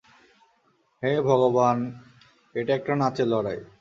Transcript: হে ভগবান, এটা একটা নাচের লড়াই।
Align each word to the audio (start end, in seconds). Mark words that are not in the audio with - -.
হে 1.03 1.11
ভগবান, 1.21 1.77
এটা 2.55 2.71
একটা 2.75 2.93
নাচের 2.95 3.27
লড়াই। 3.27 3.59